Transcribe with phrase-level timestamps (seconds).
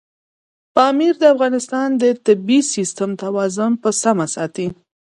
[0.75, 4.67] پامیر د افغانستان د طبعي سیسټم توازن په سمه ساتي.